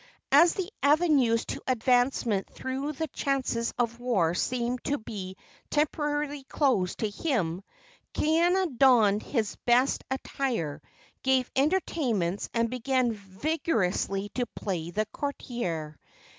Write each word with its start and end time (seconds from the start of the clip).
As 0.31 0.55
the 0.55 0.71
avenues 0.81 1.45
to 1.45 1.61
advancement 1.67 2.49
through 2.49 2.93
the 2.93 3.07
chances 3.09 3.71
of 3.77 3.99
war 3.99 4.33
seemed 4.33 4.83
to 4.85 4.97
be 4.97 5.37
temporarily 5.69 6.43
closed 6.45 6.97
to 7.01 7.09
him, 7.11 7.61
Kaiana 8.15 8.79
donned 8.79 9.21
his 9.21 9.55
best 9.57 10.03
attire, 10.09 10.81
gave 11.21 11.51
entertainments 11.55 12.49
and 12.51 12.67
began 12.71 13.13
vigorously 13.13 14.29
to 14.29 14.47
play 14.55 14.89
the 14.89 15.05
courtier. 15.13 15.99